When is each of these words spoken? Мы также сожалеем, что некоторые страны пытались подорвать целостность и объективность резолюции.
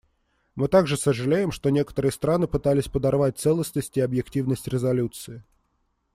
Мы 0.55 0.67
также 0.67 0.97
сожалеем, 0.97 1.51
что 1.51 1.69
некоторые 1.69 2.11
страны 2.11 2.47
пытались 2.47 2.87
подорвать 2.87 3.37
целостность 3.37 3.97
и 3.97 4.01
объективность 4.01 4.67
резолюции. 4.67 5.43